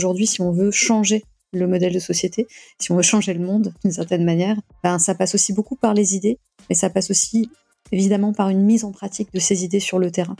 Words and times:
qu'aujourd'hui, 0.00 0.26
si 0.26 0.40
on 0.40 0.50
veut 0.50 0.70
changer 0.70 1.24
le 1.52 1.66
modèle 1.66 1.92
de 1.92 1.98
société, 1.98 2.46
si 2.78 2.90
on 2.90 2.96
veut 2.96 3.02
changer 3.02 3.34
le 3.34 3.44
monde 3.44 3.74
d'une 3.82 3.92
certaine 3.92 4.24
manière, 4.24 4.56
ben, 4.82 4.98
ça 4.98 5.14
passe 5.14 5.34
aussi 5.34 5.52
beaucoup 5.52 5.76
par 5.76 5.92
les 5.92 6.14
idées, 6.14 6.38
mais 6.68 6.74
ça 6.74 6.88
passe 6.88 7.10
aussi 7.10 7.50
évidemment 7.92 8.32
par 8.32 8.48
une 8.48 8.62
mise 8.62 8.84
en 8.84 8.92
pratique 8.92 9.28
de 9.34 9.40
ces 9.40 9.62
idées 9.64 9.80
sur 9.80 9.98
le 9.98 10.10
terrain. 10.10 10.36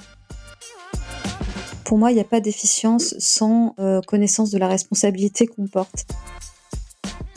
Pour 1.85 1.99
moi, 1.99 2.11
il 2.11 2.15
n'y 2.15 2.21
a 2.21 2.25
pas 2.25 2.41
d'efficience 2.41 3.15
sans 3.19 3.75
euh, 3.81 4.01
connaissance 4.01 4.51
de 4.51 4.59
la 4.59 4.69
responsabilité 4.69 5.47
qu'on 5.47 5.67
porte. 5.67 6.07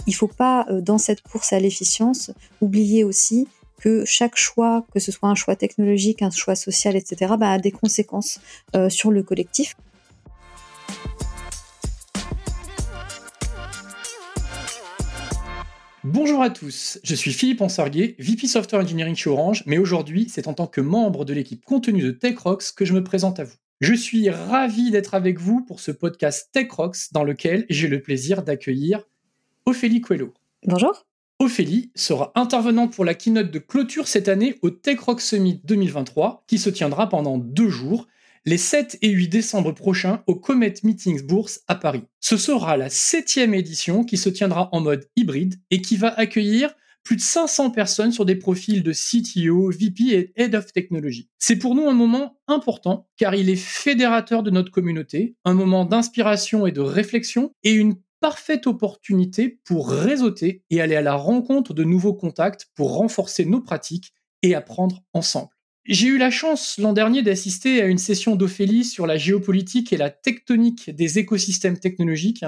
Il 0.05 0.11
ne 0.11 0.15
faut 0.15 0.27
pas, 0.27 0.65
euh, 0.69 0.79
dans 0.79 0.99
cette 0.99 1.23
course 1.23 1.51
à 1.51 1.59
l'efficience, 1.59 2.31
oublier 2.61 3.03
aussi 3.03 3.47
que 3.81 4.05
chaque 4.05 4.37
choix, 4.37 4.85
que 4.93 4.99
ce 4.99 5.11
soit 5.11 5.27
un 5.27 5.35
choix 5.35 5.55
technologique, 5.55 6.21
un 6.21 6.29
choix 6.29 6.55
social, 6.55 6.95
etc., 6.95 7.33
bah, 7.37 7.51
a 7.51 7.59
des 7.59 7.71
conséquences 7.71 8.39
euh, 8.75 8.89
sur 8.89 9.11
le 9.11 9.23
collectif. 9.23 9.75
Bonjour 16.05 16.41
à 16.41 16.49
tous, 16.49 16.99
je 17.01 17.15
suis 17.15 17.31
Philippe 17.31 17.61
Ansarguet, 17.61 18.17
VP 18.19 18.45
Software 18.47 18.81
Engineering 18.81 19.15
chez 19.15 19.29
Orange, 19.29 19.63
mais 19.67 19.77
aujourd'hui, 19.77 20.27
c'est 20.27 20.49
en 20.49 20.53
tant 20.53 20.67
que 20.67 20.81
membre 20.81 21.23
de 21.23 21.33
l'équipe 21.33 21.63
contenu 21.63 22.01
de 22.01 22.11
TechRox 22.11 22.73
que 22.73 22.83
je 22.83 22.91
me 22.91 23.05
présente 23.05 23.39
à 23.39 23.45
vous. 23.45 23.55
Je 23.79 23.93
suis 23.93 24.29
ravi 24.29 24.91
d'être 24.91 25.13
avec 25.13 25.39
vous 25.39 25.63
pour 25.63 25.79
ce 25.79 25.91
podcast 25.91 26.49
TechRox 26.51 27.13
dans 27.13 27.23
lequel 27.23 27.65
j'ai 27.69 27.87
le 27.87 28.01
plaisir 28.01 28.43
d'accueillir 28.43 29.07
Ophélie 29.65 30.01
Coelho. 30.01 30.33
Bonjour. 30.65 31.05
Ophélie 31.39 31.89
sera 31.95 32.33
intervenante 32.35 32.91
pour 32.91 33.05
la 33.05 33.13
keynote 33.13 33.49
de 33.49 33.59
clôture 33.59 34.09
cette 34.09 34.27
année 34.27 34.57
au 34.61 34.71
Tech 34.71 34.99
Rock 34.99 35.21
Summit 35.21 35.61
2023 35.63 36.43
qui 36.47 36.57
se 36.57 36.69
tiendra 36.69 37.07
pendant 37.07 37.37
deux 37.37 37.69
jours, 37.69 38.07
les 38.45 38.57
7 38.57 38.97
et 39.01 39.09
8 39.09 39.29
décembre 39.29 39.71
prochains 39.71 40.21
au 40.27 40.35
Comet 40.35 40.73
Meetings 40.83 41.25
Bourse 41.25 41.61
à 41.67 41.75
Paris. 41.75 42.03
Ce 42.19 42.35
sera 42.35 42.75
la 42.75 42.89
septième 42.89 43.53
édition 43.53 44.03
qui 44.03 44.17
se 44.17 44.29
tiendra 44.29 44.69
en 44.73 44.81
mode 44.81 45.09
hybride 45.15 45.55
et 45.71 45.81
qui 45.81 45.95
va 45.95 46.09
accueillir 46.09 46.75
plus 47.03 47.15
de 47.15 47.21
500 47.21 47.71
personnes 47.71 48.11
sur 48.11 48.25
des 48.25 48.35
profils 48.35 48.81
de 48.81 48.93
CTO, 48.93 49.69
VP 49.71 50.03
et 50.13 50.33
Head 50.35 50.55
of 50.55 50.71
Technology. 50.71 51.29
C'est 51.37 51.57
pour 51.57 51.75
nous 51.75 51.87
un 51.87 51.93
moment 51.93 52.37
important 52.47 53.09
car 53.17 53.35
il 53.35 53.49
est 53.49 53.57
fédérateur 53.57 54.43
de 54.43 54.51
notre 54.51 54.71
communauté, 54.71 55.35
un 55.45 55.53
moment 55.53 55.85
d'inspiration 55.85 56.65
et 56.65 56.71
de 56.71 56.81
réflexion 56.81 57.53
et 57.63 57.71
une 57.71 57.95
parfaite 58.19 58.67
opportunité 58.67 59.59
pour 59.65 59.89
réseauter 59.89 60.63
et 60.69 60.81
aller 60.81 60.95
à 60.95 61.01
la 61.01 61.15
rencontre 61.15 61.73
de 61.73 61.83
nouveaux 61.83 62.13
contacts 62.13 62.67
pour 62.75 62.95
renforcer 62.95 63.43
nos 63.43 63.59
pratiques 63.59 64.13
et 64.43 64.55
apprendre 64.55 65.03
ensemble. 65.13 65.52
J'ai 65.85 66.07
eu 66.07 66.17
la 66.17 66.31
chance 66.31 66.77
l'an 66.77 66.93
dernier 66.93 67.23
d'assister 67.23 67.81
à 67.81 67.87
une 67.87 67.97
session 67.97 68.37
d'Ophélie 68.37 68.85
sur 68.85 69.05
la 69.05 69.17
géopolitique 69.17 69.91
et 69.91 69.97
la 69.97 70.09
tectonique 70.09 70.89
des 70.89 71.19
écosystèmes 71.19 71.77
technologiques 71.77 72.45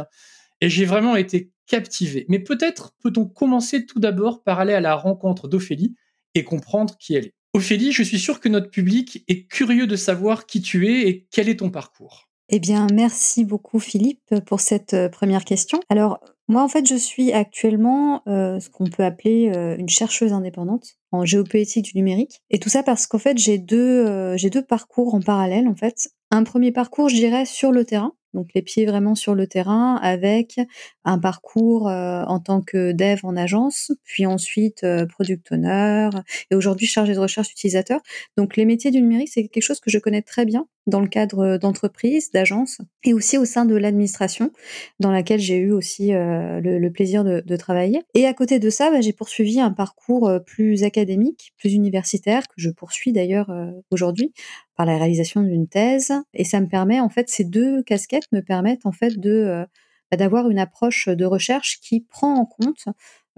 et 0.62 0.70
j'ai 0.70 0.86
vraiment 0.86 1.18
été 1.18 1.52
captivé. 1.68 2.26
Mais 2.30 2.40
peut-être 2.40 2.94
peut-on 3.02 3.26
commencer 3.26 3.86
tout 3.86 4.00
d'abord 4.00 4.42
par 4.42 4.60
aller 4.62 4.74
à 4.74 4.80
la 4.80 4.96
rencontre 4.96 5.50
d'Ophélie 5.50 5.96
et 6.34 6.46
comprendre 6.46 6.98
qui 6.98 7.16
elle 7.16 7.26
est. 7.26 7.36
Ophélie, 7.54 7.92
je 7.92 8.04
suis 8.04 8.20
sûr 8.20 8.40
que 8.40 8.50
notre 8.50 8.70
public 8.70 9.24
est 9.28 9.48
curieux 9.48 9.88
de 9.88 9.96
savoir 9.96 10.46
qui 10.46 10.62
tu 10.62 10.88
es 10.90 11.08
et 11.08 11.28
quel 11.30 11.50
est 11.50 11.60
ton 11.60 11.70
parcours. 11.70 12.30
Eh 12.50 12.60
bien, 12.60 12.86
merci 12.94 13.44
beaucoup 13.44 13.80
Philippe 13.80 14.36
pour 14.46 14.60
cette 14.60 14.94
euh, 14.94 15.10
première 15.10 15.46
question. 15.46 15.80
Alors, 15.90 16.20
moi, 16.48 16.62
en 16.62 16.68
fait, 16.68 16.88
je 16.88 16.96
suis 16.96 17.34
actuellement 17.34 18.22
euh, 18.28 18.60
ce 18.60 18.70
qu'on 18.70 18.86
peut 18.86 19.04
appeler 19.04 19.52
euh, 19.56 19.76
une 19.80 19.90
chercheuse 19.90 20.32
indépendante 20.32 21.00
en 21.12 21.26
géopolitique 21.26 21.86
du 21.86 21.96
numérique. 21.96 22.42
Et 22.52 22.60
tout 22.60 22.70
ça 22.70 22.84
parce 22.84 23.08
qu'en 23.08 23.18
fait, 23.18 23.40
j'ai 23.40 23.58
deux, 23.58 24.38
j'ai 24.38 24.52
deux 24.52 24.62
parcours 24.62 25.16
en 25.16 25.22
parallèle. 25.22 25.68
En 25.68 25.76
fait, 25.76 26.10
un 26.30 26.44
premier 26.44 26.72
parcours, 26.72 27.10
je 27.10 27.16
dirais, 27.16 27.46
sur 27.46 27.72
le 27.72 27.84
terrain, 27.84 28.14
donc 28.36 28.50
les 28.54 28.62
pieds 28.62 28.86
vraiment 28.86 29.16
sur 29.16 29.34
le 29.34 29.48
terrain 29.48 29.96
avec 29.96 30.60
un 31.04 31.18
parcours 31.18 31.88
en 31.88 32.40
tant 32.40 32.62
que 32.62 32.92
dev 32.92 33.20
en 33.24 33.36
agence, 33.36 33.92
puis 34.04 34.26
ensuite 34.26 34.86
product 35.10 35.52
owner 35.52 36.10
et 36.52 36.56
aujourd'hui 36.56 36.88
chargé 36.88 37.14
de 37.14 37.20
recherche 37.20 37.52
utilisateur. 37.52 38.02
Donc 38.38 38.56
les 38.58 38.66
métiers 38.66 38.92
du 38.92 39.02
numérique, 39.02 39.30
c'est 39.30 39.48
quelque 39.48 39.64
chose 39.64 39.80
que 39.80 39.90
je 39.90 39.98
connais 39.98 40.22
très 40.22 40.46
bien 40.46 40.68
dans 40.88 41.00
le 41.00 41.08
cadre 41.08 41.58
d'entreprises, 41.58 42.30
d'agences 42.32 42.78
et 43.04 43.14
aussi 43.14 43.38
au 43.40 43.46
sein 43.46 43.66
de 43.66 43.76
l'administration 43.76 44.52
dans 45.00 45.12
laquelle 45.12 45.40
j'ai 45.40 45.58
eu 45.58 45.72
aussi 45.72 46.12
le, 46.12 46.90
plaisir 46.90 47.24
de, 47.24 47.56
travailler. 47.56 48.02
Et 48.14 48.28
à 48.28 48.34
côté 48.34 48.60
de 48.60 48.70
ça, 48.70 48.92
bah, 48.92 49.02
j'ai 49.02 49.14
poursuivi 49.14 49.60
un 49.60 49.72
parcours 49.72 50.32
plus 50.46 50.84
académique, 50.84 51.54
plus 51.58 51.74
universitaire 51.74 52.48
que 52.48 52.56
je 52.58 52.70
poursuis 52.70 53.14
d'ailleurs 53.14 53.52
aujourd'hui 53.90 54.34
par 54.76 54.86
la 54.86 54.98
réalisation 54.98 55.42
d'une 55.42 55.68
thèse. 55.68 56.14
Et 56.34 56.44
ça 56.44 56.60
me 56.60 56.68
permet, 56.68 57.00
en 57.00 57.10
fait, 57.10 57.30
ces 57.30 57.44
deux 57.44 57.84
casquettes 57.84 58.32
me 58.32 58.42
permettent, 58.42 58.86
en 58.86 58.92
fait, 58.92 59.20
de 59.20 59.32
euh, 59.32 59.66
bah, 60.12 60.18
d'avoir 60.18 60.50
une 60.50 60.60
approche 60.60 61.08
de 61.10 61.26
recherche 61.26 61.80
qui 61.82 62.02
prend 62.02 62.36
en 62.36 62.46
compte 62.46 62.86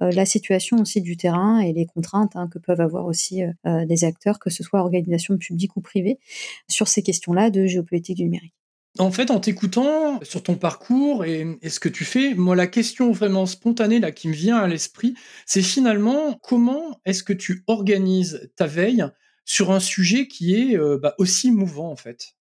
euh, 0.01 0.11
la 0.11 0.25
situation 0.25 0.77
aussi 0.77 1.01
du 1.01 1.17
terrain 1.17 1.59
et 1.59 1.73
les 1.73 1.85
contraintes 1.85 2.35
hein, 2.35 2.49
que 2.51 2.59
peuvent 2.59 2.81
avoir 2.81 3.05
aussi 3.05 3.43
euh, 3.43 3.85
des 3.85 4.03
acteurs, 4.03 4.39
que 4.39 4.49
ce 4.49 4.63
soit 4.63 4.81
organisations 4.81 5.37
publiques 5.37 5.75
ou 5.75 5.81
privées, 5.81 6.19
sur 6.67 6.87
ces 6.87 7.03
questions-là 7.03 7.49
de 7.49 7.65
géopolitique 7.65 8.19
numérique. 8.19 8.53
En 8.99 9.11
fait, 9.11 9.29
en 9.29 9.39
t'écoutant 9.39 10.19
sur 10.23 10.41
ton 10.41 10.55
parcours 10.55 11.23
et, 11.23 11.45
et, 11.61 11.69
ce 11.69 11.79
que 11.79 11.89
tu 11.89 12.03
fais, 12.03 12.33
moi, 12.33 12.55
la 12.55 12.65
question 12.65 13.11
vraiment 13.11 13.45
spontanée 13.45 13.99
là 13.99 14.11
qui 14.11 14.27
me 14.27 14.33
vient 14.33 14.57
à 14.57 14.67
l'esprit, 14.67 15.13
c'est 15.45 15.61
finalement 15.61 16.33
comment 16.41 16.99
est-ce 17.05 17.23
que 17.23 17.33
tu 17.33 17.63
organises 17.67 18.49
ta 18.55 18.65
veille 18.65 19.05
sur 19.47 19.71
un 19.71 19.79
sujet 19.79 20.27
qui 20.27 20.53
est 20.55 20.77
euh, 20.77 20.99
bah, 21.01 21.15
aussi 21.17 21.49
mouvant 21.51 21.89
en 21.89 21.95
fait 21.95 22.35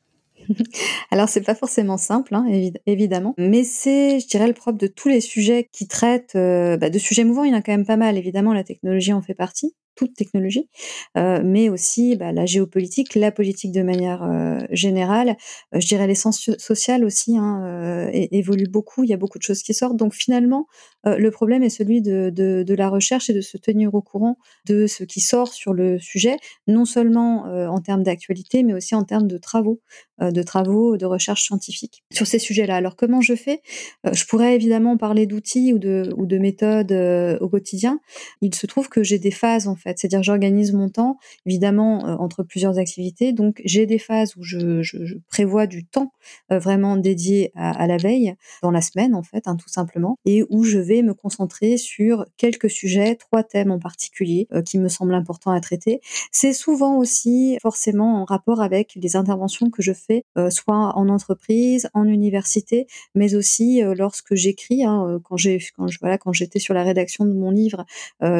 alors 1.10 1.28
c'est 1.30 1.40
pas 1.40 1.54
forcément 1.54 1.96
simple, 1.96 2.34
hein, 2.34 2.46
évidemment, 2.84 3.34
mais 3.36 3.64
c'est, 3.64 4.20
je 4.20 4.28
dirais, 4.28 4.46
le 4.46 4.52
propre 4.52 4.78
de 4.78 4.86
tous 4.86 5.08
les 5.08 5.20
sujets 5.20 5.66
qui 5.72 5.88
traitent 5.88 6.36
euh, 6.36 6.76
bah, 6.76 6.88
de 6.88 6.98
sujets 7.00 7.24
mouvants. 7.24 7.42
Il 7.42 7.50
y 7.50 7.54
en 7.54 7.58
a 7.58 7.62
quand 7.62 7.72
même 7.72 7.86
pas 7.86 7.96
mal. 7.96 8.16
Évidemment, 8.16 8.52
la 8.52 8.62
technologie 8.62 9.12
en 9.12 9.22
fait 9.22 9.34
partie, 9.34 9.74
toute 9.96 10.14
technologie, 10.14 10.68
euh, 11.16 11.40
mais 11.42 11.68
aussi 11.68 12.14
bah, 12.14 12.30
la 12.30 12.46
géopolitique, 12.46 13.16
la 13.16 13.32
politique 13.32 13.72
de 13.72 13.82
manière 13.82 14.68
générale. 14.70 15.36
Je 15.72 15.86
dirais 15.86 16.06
l'essence 16.06 16.50
sociale 16.58 17.02
aussi 17.04 17.36
hein, 17.36 18.08
évolue 18.12 18.68
beaucoup. 18.68 19.02
Il 19.02 19.10
y 19.10 19.14
a 19.14 19.16
beaucoup 19.16 19.38
de 19.38 19.42
choses 19.42 19.62
qui 19.62 19.74
sortent. 19.74 19.96
Donc 19.96 20.14
finalement, 20.14 20.66
le 21.06 21.30
problème 21.30 21.62
est 21.62 21.70
celui 21.70 22.02
de, 22.02 22.74
la 22.76 22.88
recherche 22.88 23.30
et 23.30 23.34
de 23.34 23.40
se 23.40 23.56
tenir 23.56 23.94
au 23.94 24.02
courant 24.02 24.38
de 24.66 24.86
ce 24.86 25.04
qui 25.04 25.20
sort 25.20 25.52
sur 25.52 25.72
le 25.72 25.98
sujet, 25.98 26.36
non 26.66 26.84
seulement 26.84 27.44
en 27.44 27.80
termes 27.80 28.02
d'actualité, 28.02 28.62
mais 28.62 28.74
aussi 28.74 28.94
en 28.94 29.04
termes 29.04 29.26
de 29.26 29.38
travaux, 29.38 29.80
de 30.20 30.42
travaux 30.42 30.96
de 30.96 31.06
recherche 31.06 31.44
scientifique 31.44 32.04
sur 32.12 32.26
ces 32.26 32.38
sujets-là. 32.38 32.76
Alors 32.76 32.96
comment 32.96 33.20
je 33.20 33.34
fais? 33.34 33.62
Je 34.10 34.24
pourrais 34.24 34.54
évidemment 34.54 34.96
parler 34.96 35.26
d'outils 35.26 35.72
ou 35.72 35.78
de, 35.78 36.38
méthodes 36.38 36.92
au 37.40 37.48
quotidien. 37.48 38.00
Il 38.42 38.54
se 38.54 38.66
trouve 38.66 38.88
que 38.88 39.02
j'ai 39.02 39.18
des 39.18 39.30
phases 39.30 39.68
en 39.68 39.76
fait 39.76 39.96
c'est-à-dire 39.96 40.22
j'organise 40.22 40.72
mon 40.72 40.88
temps, 40.88 41.18
évidemment, 41.46 42.06
euh, 42.06 42.16
entre 42.16 42.42
plusieurs 42.42 42.78
activités. 42.78 43.32
Donc, 43.32 43.60
j'ai 43.64 43.86
des 43.86 43.98
phases 43.98 44.36
où 44.36 44.42
je, 44.42 44.82
prévois 45.28 45.66
du 45.66 45.84
temps 45.84 46.12
euh, 46.52 46.58
vraiment 46.58 46.96
dédié 46.96 47.52
à, 47.54 47.86
la 47.86 47.96
veille, 47.96 48.34
dans 48.62 48.70
la 48.70 48.80
semaine, 48.80 49.14
en 49.14 49.22
fait, 49.22 49.46
hein, 49.46 49.56
tout 49.56 49.68
simplement, 49.68 50.16
et 50.24 50.44
où 50.48 50.64
je 50.64 50.78
vais 50.78 50.95
me 51.02 51.14
concentrer 51.14 51.76
sur 51.76 52.24
quelques 52.36 52.70
sujets, 52.70 53.16
trois 53.16 53.42
thèmes 53.42 53.70
en 53.70 53.78
particulier, 53.78 54.48
euh, 54.52 54.62
qui 54.62 54.78
me 54.78 54.88
semblent 54.88 55.14
importants 55.14 55.52
à 55.52 55.60
traiter. 55.60 56.00
C'est 56.32 56.52
souvent 56.52 56.98
aussi 56.98 57.58
forcément 57.62 58.22
en 58.22 58.24
rapport 58.24 58.60
avec 58.60 58.92
les 58.96 59.16
interventions 59.16 59.70
que 59.70 59.82
je 59.82 59.92
fais, 59.92 60.24
soit 60.50 60.96
en 60.96 61.08
entreprise, 61.08 61.88
en 61.94 62.04
université, 62.04 62.86
mais 63.14 63.34
aussi 63.34 63.80
lorsque 63.82 64.34
j'écris, 64.34 64.84
hein, 64.84 65.20
quand 65.24 65.36
j'ai, 65.36 65.58
quand 65.76 65.88
je, 65.88 65.98
voilà, 66.00 66.18
quand 66.18 66.32
j'étais 66.32 66.58
sur 66.58 66.74
la 66.74 66.82
rédaction 66.82 67.24
de 67.24 67.32
mon 67.32 67.50
livre, 67.50 67.84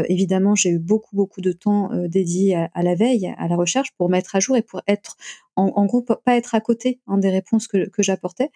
évidemment, 0.09 0.55
j'ai 0.55 0.71
eu 0.71 0.79
beaucoup, 0.79 1.17
beaucoup 1.17 1.41
de 1.41 1.53
temps 1.53 1.93
euh, 1.93 2.09
dédié 2.09 2.55
à, 2.55 2.83
la 2.83 2.95
veille, 2.95 3.35
à 3.39 3.49
la 3.49 3.57
recherche, 3.57 3.91
pour 3.97 4.09
mettre 4.09 4.37
à 4.37 4.41
jour 4.41 4.57
et 4.57 4.63
pour 4.63 4.81
être 4.87 5.17
en, 5.57 5.87
gros 5.87 6.03
pas 6.03 6.37
être 6.37 6.55
à 6.55 6.61
côté 6.61 7.01
hein, 7.07 7.19
des 7.19 7.31
réponses 7.31 7.67
que, 7.69 7.89
j'apportais, 7.99 8.51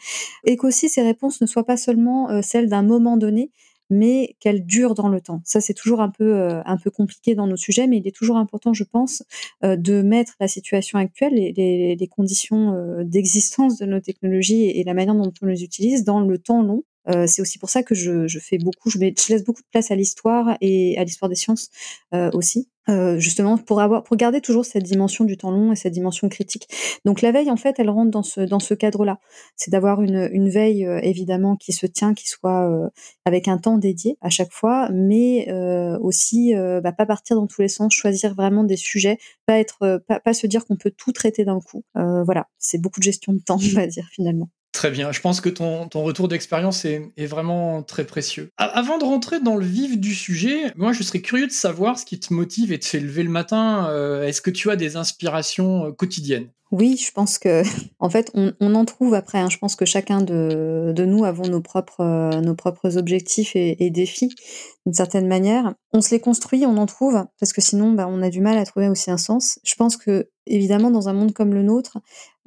et 0.44 0.56
qu'aussi 0.56 0.88
ces 0.88 1.02
réponses 1.02 1.40
ne 1.40 1.46
soient 1.46 1.64
pas 1.64 1.76
seulement 1.76 2.30
euh, 2.30 2.42
celles 2.42 2.68
d'un 2.68 2.82
moment 2.82 3.16
donné, 3.16 3.50
mais 3.88 4.36
qu'elles 4.38 4.64
durent 4.64 4.94
dans 4.94 5.08
le 5.08 5.20
temps. 5.20 5.42
Ça, 5.44 5.60
c'est 5.60 5.74
toujours 5.74 6.00
un 6.00 6.10
peu 6.10 6.36
euh, 6.36 6.62
un 6.64 6.76
peu 6.76 6.90
compliqué 6.90 7.34
dans 7.34 7.48
nos 7.48 7.56
sujets, 7.56 7.88
mais 7.88 7.96
il 7.96 8.06
est 8.06 8.14
toujours 8.14 8.36
important, 8.36 8.72
je 8.72 8.84
pense, 8.84 9.24
de 9.62 10.02
mettre 10.02 10.34
la 10.38 10.46
situation 10.46 10.98
actuelle 10.98 11.36
et 11.36 11.96
les, 11.98 12.08
conditions 12.08 13.02
d'existence 13.02 13.78
de 13.78 13.86
nos 13.86 14.00
technologies 14.00 14.66
et, 14.66 14.84
la 14.84 14.94
manière 14.94 15.14
dont 15.14 15.32
on 15.42 15.46
les 15.46 15.64
utilise 15.64 16.04
dans 16.04 16.20
le 16.20 16.38
temps 16.38 16.62
long. 16.62 16.84
Euh, 17.08 17.26
c'est 17.26 17.40
aussi 17.42 17.58
pour 17.58 17.70
ça 17.70 17.82
que 17.82 17.94
je, 17.94 18.26
je 18.26 18.38
fais 18.38 18.58
beaucoup, 18.58 18.90
je, 18.90 18.98
mets, 18.98 19.14
je, 19.16 19.32
laisse 19.32 19.44
beaucoup 19.44 19.62
de 19.62 19.68
place 19.70 19.90
à 19.90 19.94
l'histoire 19.94 20.56
et 20.60 20.98
à 20.98 21.04
l'histoire 21.04 21.28
des 21.28 21.34
sciences 21.34 21.70
euh, 22.14 22.30
aussi, 22.34 22.68
euh, 22.90 23.18
justement 23.18 23.56
pour 23.56 23.80
avoir, 23.80 24.02
pour 24.02 24.16
garder 24.16 24.40
toujours 24.40 24.64
cette 24.64 24.82
dimension 24.82 25.24
du 25.24 25.36
temps 25.36 25.50
long 25.50 25.72
et 25.72 25.76
cette 25.76 25.92
dimension 25.92 26.28
critique. 26.28 26.68
Donc 27.04 27.22
la 27.22 27.32
veille, 27.32 27.50
en 27.50 27.56
fait, 27.56 27.76
elle 27.78 27.90
rentre 27.90 28.10
dans 28.10 28.22
ce 28.22 28.40
dans 28.40 28.58
ce 28.58 28.74
cadre-là. 28.74 29.18
C'est 29.56 29.70
d'avoir 29.70 30.02
une, 30.02 30.28
une 30.32 30.48
veille 30.48 30.84
euh, 30.84 30.98
évidemment 31.02 31.56
qui 31.56 31.72
se 31.72 31.86
tient, 31.86 32.14
qui 32.14 32.28
soit 32.28 32.68
euh, 32.68 32.88
avec 33.24 33.48
un 33.48 33.58
temps 33.58 33.78
dédié 33.78 34.18
à 34.20 34.30
chaque 34.30 34.52
fois, 34.52 34.88
mais 34.92 35.50
aussi 36.00 36.52
bah, 36.54 36.92
pas 36.92 37.06
partir 37.06 37.36
dans 37.36 37.46
tous 37.46 37.62
les 37.62 37.68
sens, 37.68 37.92
choisir 37.92 38.34
vraiment 38.34 38.64
des 38.64 38.76
sujets, 38.76 39.18
pas 39.46 39.58
être, 39.58 40.02
pas, 40.06 40.20
pas 40.20 40.32
se 40.32 40.46
dire 40.46 40.64
qu'on 40.66 40.76
peut 40.76 40.92
tout 40.96 41.12
traiter 41.12 41.44
d'un 41.44 41.60
coup. 41.60 41.84
voilà, 41.94 42.48
c'est 42.58 42.80
beaucoup 42.80 43.00
de 43.00 43.04
gestion 43.04 43.32
de 43.32 43.40
temps, 43.40 43.58
on 43.72 43.74
va 43.74 43.86
dire 43.86 44.08
finalement. 44.12 44.48
Très 44.72 44.90
bien, 44.90 45.10
je 45.10 45.20
pense 45.20 45.40
que 45.40 45.48
ton, 45.48 45.88
retour 45.92 46.28
d'expérience 46.28 46.84
est, 46.84 47.12
vraiment 47.26 47.82
très 47.82 48.04
précieux. 48.04 48.50
avant 48.56 48.98
de 48.98 49.04
rentrer 49.04 49.40
dans 49.40 49.56
le 49.56 49.66
vif 49.66 49.98
du 49.98 50.14
sujet, 50.14 50.72
moi 50.76 50.92
je 50.92 51.02
serais 51.02 51.20
curieux 51.20 51.48
de 51.48 51.52
savoir 51.52 51.98
ce 51.98 52.04
qui 52.04 52.20
te 52.20 52.32
motive 52.32 52.72
et 52.72 52.78
te 52.78 52.86
fait 52.86 53.00
lever 53.00 53.24
le 53.24 53.30
matin. 53.30 53.88
Euh, 53.90 54.22
est-ce 54.22 54.40
que 54.40 54.50
tu 54.50 54.70
as 54.70 54.76
des 54.76 54.96
inspirations 54.96 55.86
euh, 55.86 55.92
quotidiennes? 55.92 56.50
Oui, 56.70 56.96
je 56.96 57.10
pense 57.10 57.38
que, 57.38 57.62
en 57.98 58.10
fait, 58.10 58.30
on, 58.34 58.74
en 58.74 58.84
trouve 58.84 59.14
après. 59.14 59.38
Hein. 59.38 59.48
Je 59.50 59.58
pense 59.58 59.74
que 59.74 59.84
chacun 59.84 60.20
de, 60.20 60.94
nous 60.96 61.24
avons 61.24 61.48
nos 61.48 61.60
propres, 61.60 62.00
euh, 62.00 62.96
objectifs 62.96 63.52
et, 63.56 63.90
défis, 63.90 64.32
d'une 64.86 64.94
certaine 64.94 65.26
manière. 65.26 65.74
On 65.92 66.00
se 66.00 66.12
les 66.12 66.20
construit, 66.20 66.64
on 66.66 66.76
en 66.76 66.86
trouve, 66.86 67.24
parce 67.40 67.52
que 67.52 67.60
sinon, 67.60 67.92
bah, 67.92 68.06
on 68.08 68.22
a 68.22 68.30
du 68.30 68.40
mal 68.40 68.56
à 68.56 68.64
trouver 68.64 68.88
aussi 68.88 69.10
un 69.10 69.18
sens. 69.18 69.58
Je 69.64 69.74
pense 69.74 69.96
que, 69.96 70.28
évidemment, 70.46 70.92
dans 70.92 71.08
un 71.08 71.12
monde 71.12 71.32
comme 71.32 71.54
le 71.54 71.62
nôtre, 71.62 71.98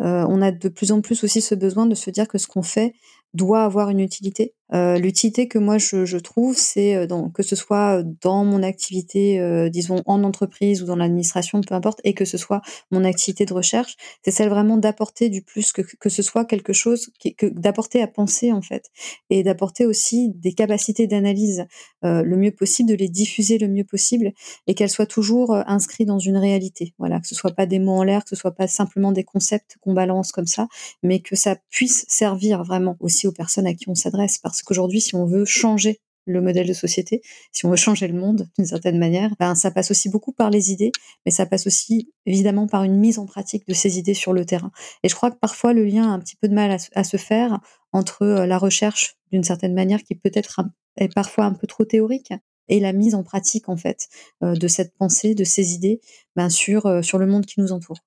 on 0.04 0.42
a 0.42 0.52
de 0.52 0.70
plus 0.70 0.92
en 0.92 1.02
plus 1.02 1.24
aussi 1.24 1.42
ce 1.42 1.56
besoin 1.56 1.86
de 1.86 1.96
se 1.96 2.10
dire 2.10 2.28
que 2.28 2.38
ce 2.38 2.48
qu'on 2.48 2.62
fait 2.64 2.94
doit 3.34 3.64
avoir 3.64 3.90
une 3.90 4.00
utilité. 4.00 4.54
Euh, 4.74 4.98
L'utilité 4.98 5.48
que 5.48 5.60
moi 5.60 5.78
je, 5.78 6.06
je 6.06 6.18
trouve, 6.18 6.56
c'est 6.58 6.96
euh, 6.96 7.08
que 7.34 7.44
ce 7.44 7.56
soit 7.56 8.04
dans 8.22 8.44
mon 8.44 8.64
activité, 8.64 9.40
euh, 9.40 9.70
disons 9.70 10.02
en 10.06 10.24
entreprise 10.24 10.82
ou 10.82 10.86
dans 10.86 10.96
l'administration, 10.96 11.62
peu 11.62 11.76
importe, 11.76 12.00
et 12.04 12.14
que 12.14 12.26
ce 12.26 12.38
soit 12.38 12.62
mon 12.92 13.04
activité 13.04 13.46
de 13.46 13.54
recherche, 13.54 13.96
c'est 14.24 14.32
celle 14.32 14.50
vraiment 14.50 14.78
d'apporter 14.78 15.30
du 15.30 15.42
plus, 15.42 15.72
que, 15.72 15.82
que 15.82 16.10
ce 16.10 16.22
soit 16.24 16.46
quelque 16.46 16.74
chose, 16.74 17.12
qui, 17.20 17.36
que 17.36 17.46
d'apporter 17.46 18.02
à 18.02 18.08
penser 18.08 18.52
en 18.52 18.62
fait, 18.62 18.90
et 19.30 19.44
d'apporter 19.44 19.86
aussi 19.86 20.30
des 20.30 20.54
capacités 20.54 21.06
d'analyse 21.08 21.66
euh, 22.04 22.24
le 22.24 22.38
mieux 22.38 22.52
possible, 22.52 22.90
de 22.90 22.96
les 22.96 23.10
diffuser 23.10 23.58
le 23.58 23.68
mieux 23.68 23.84
possible, 23.84 24.32
et 24.68 24.74
qu'elles 24.74 24.90
soient 24.90 25.06
toujours 25.06 25.54
euh, 25.54 25.62
inscrites 25.68 26.08
dans 26.08 26.20
une 26.20 26.38
réalité. 26.38 26.94
Voilà, 26.98 27.20
que 27.20 27.28
ce 27.28 27.36
soit 27.36 27.52
pas 27.52 27.66
des 27.66 27.80
mots 27.80 27.94
en 27.98 28.04
l'air, 28.04 28.24
que 28.24 28.30
ce 28.30 28.36
soit 28.36 28.56
pas 28.56 28.68
simplement 28.68 29.12
des 29.12 29.24
concepts 29.24 29.78
qu'on 29.82 29.94
balance 29.94 30.32
comme 30.32 30.48
ça, 30.48 30.68
mais 31.04 31.20
que 31.20 31.36
ça 31.36 31.58
puisse 31.70 32.06
servir 32.08 32.64
vraiment 32.64 32.98
aussi 33.00 33.28
aux 33.28 33.32
personnes 33.32 33.68
à 33.68 33.74
qui 33.74 33.88
on 33.90 33.96
s'adresse, 33.96 34.40
parce 34.40 34.63
qu'aujourd'hui, 34.64 35.02
si 35.02 35.16
on 35.16 35.26
veut 35.26 35.46
changer 35.46 36.00
le 36.26 36.42
modèle 36.42 36.68
de 36.68 36.74
société, 36.74 37.22
si 37.52 37.66
on 37.66 37.70
veut 37.70 37.76
changer 37.76 38.08
le 38.08 38.18
monde 38.18 38.48
d'une 38.58 38.66
certaine 38.66 38.98
manière, 38.98 39.36
ben, 39.40 39.56
ça 39.56 39.72
passe 39.72 39.92
aussi 39.92 40.10
beaucoup 40.10 40.32
par 40.32 40.50
les 40.50 40.72
idées, 40.72 40.92
mais 41.26 41.32
ça 41.32 41.46
passe 41.46 41.68
aussi 41.68 42.14
évidemment 42.26 42.68
par 42.68 42.84
une 42.84 42.98
mise 42.98 43.20
en 43.20 43.26
pratique 43.26 43.68
de 43.68 43.74
ces 43.74 44.00
idées 44.00 44.14
sur 44.14 44.34
le 44.34 44.46
terrain. 44.46 44.72
Et 45.04 45.10
je 45.10 45.16
crois 45.16 45.32
que 45.32 45.38
parfois 45.38 45.74
le 45.74 45.84
lien 45.84 46.10
a 46.10 46.14
un 46.14 46.20
petit 46.20 46.36
peu 46.36 46.48
de 46.48 46.54
mal 46.54 46.78
à, 46.94 47.04
se 47.04 47.18
faire 47.18 47.60
entre 47.92 48.24
euh, 48.24 48.46
la 48.46 48.58
recherche 48.58 49.18
d'une 49.32 49.44
certaine 49.44 49.74
manière 49.74 50.02
qui 50.04 50.16
peut-être 50.16 50.62
est 50.98 51.14
parfois 51.14 51.46
un 51.46 51.54
peu 51.54 51.68
trop 51.68 51.86
théorique 51.86 52.34
et 52.70 52.80
la 52.80 52.94
mise 52.94 53.16
en 53.16 53.24
pratique 53.24 53.68
en 53.68 53.76
fait 53.76 54.08
euh, 54.44 54.56
de 54.56 54.68
cette 54.68 54.96
pensée, 54.96 55.36
de 55.36 55.44
ces 55.44 55.74
idées, 55.74 56.00
ben, 56.36 56.48
euh, 56.48 57.02
sur 57.02 57.18
le 57.18 57.26
monde 57.26 57.46
qui 57.46 57.60
nous 57.60 57.72
entoure. 57.72 57.98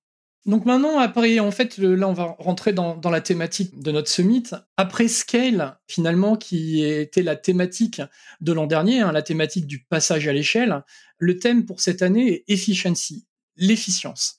Donc 0.47 0.63
maintenant, 0.65 0.97
après, 0.97 1.39
en 1.39 1.51
fait, 1.51 1.77
là, 1.77 2.07
on 2.07 2.13
va 2.13 2.35
rentrer 2.39 2.71
dans, 2.71 3.01
la 3.03 3.19
thématique 3.19 3.77
de 3.81 3.91
notre 3.91 4.09
summit. 4.09 4.43
Après 4.77 5.09
Scale, 5.09 5.77
finalement, 5.87 6.37
qui 6.37 6.85
était 6.85 7.21
la 7.21 7.35
thématique 7.35 8.01
de 8.39 8.53
l'an 8.53 8.65
dernier, 8.65 9.01
hein, 9.01 9.11
la 9.11 9.21
thématique 9.21 9.67
du 9.67 9.83
passage 9.83 10.25
à 10.25 10.31
l'échelle, 10.31 10.83
le 11.17 11.37
thème 11.37 11.65
pour 11.65 11.81
cette 11.81 12.01
année 12.01 12.29
est 12.31 12.43
Efficiency, 12.47 13.27
l'efficience. 13.57 14.37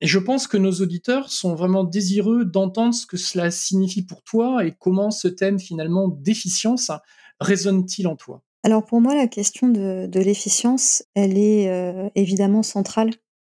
Et 0.00 0.06
je 0.06 0.20
pense 0.20 0.46
que 0.46 0.56
nos 0.56 0.70
auditeurs 0.74 1.28
sont 1.32 1.56
vraiment 1.56 1.82
désireux 1.82 2.44
d'entendre 2.44 2.94
ce 2.94 3.04
que 3.04 3.16
cela 3.16 3.50
signifie 3.50 4.06
pour 4.06 4.22
toi 4.22 4.64
et 4.64 4.76
comment 4.78 5.10
ce 5.10 5.26
thème, 5.26 5.58
finalement, 5.58 6.06
d'efficience 6.06 6.92
résonne-t-il 7.40 8.06
en 8.06 8.14
toi? 8.14 8.44
Alors 8.62 8.84
pour 8.84 9.00
moi, 9.00 9.16
la 9.16 9.26
question 9.26 9.68
de, 9.68 10.06
de 10.06 10.20
l'efficience, 10.20 11.02
elle 11.14 11.36
est 11.36 11.68
euh, 11.68 12.08
évidemment 12.14 12.62
centrale 12.62 13.10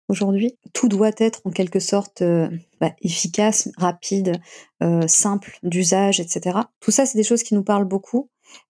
aujourd'hui. 0.09 0.57
Tout 0.73 0.89
doit 0.89 1.11
être 1.17 1.41
en 1.45 1.51
quelque 1.51 1.79
sorte 1.79 2.21
euh, 2.21 2.50
bah, 2.81 2.91
efficace, 3.01 3.69
rapide, 3.77 4.41
euh, 4.83 5.07
simple 5.07 5.57
d'usage, 5.63 6.19
etc. 6.19 6.57
Tout 6.81 6.91
ça, 6.91 7.06
c'est 7.06 7.17
des 7.17 7.23
choses 7.23 7.44
qui 7.44 7.53
nous 7.53 7.63
parlent 7.63 7.88
beaucoup. 7.88 8.29